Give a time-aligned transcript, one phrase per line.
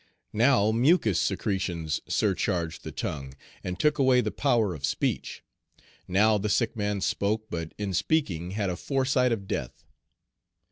[0.33, 5.43] Now mucous secretions surcharged the tongue, and took away the power of speech;
[6.07, 9.85] now the sick man spoke, but in speaking had a foresight of death.